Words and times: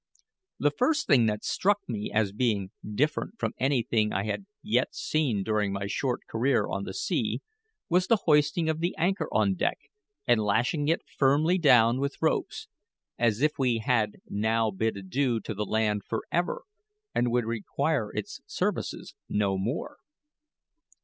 The 0.57 0.71
first 0.71 1.05
thing 1.05 1.27
that 1.27 1.43
struck 1.43 1.87
me 1.87 2.11
as 2.11 2.31
being 2.31 2.71
different 2.95 3.37
from 3.37 3.53
anything 3.59 4.11
I 4.11 4.23
had 4.23 4.47
yet 4.63 4.95
seen 4.95 5.43
during 5.43 5.71
my 5.71 5.85
short 5.85 6.21
career 6.27 6.65
on 6.67 6.85
the 6.85 6.93
sea, 6.95 7.43
was 7.87 8.07
the 8.07 8.21
hoisting 8.25 8.67
of 8.67 8.79
the 8.79 8.95
anchor 8.97 9.29
on 9.31 9.53
deck 9.53 9.77
and 10.25 10.41
lashing 10.41 10.87
it 10.87 11.01
firmly 11.05 11.59
down 11.59 11.99
with 11.99 12.19
ropes, 12.19 12.67
as 13.19 13.43
if 13.43 13.59
we 13.59 13.77
had 13.77 14.13
now 14.27 14.71
bid 14.71 14.97
adieu 14.97 15.39
to 15.41 15.53
the 15.53 15.65
land 15.65 16.01
for 16.03 16.23
ever 16.31 16.63
and 17.13 17.29
would 17.31 17.45
require 17.45 18.09
its 18.11 18.41
services 18.47 19.13
no 19.29 19.55
more. 19.55 19.97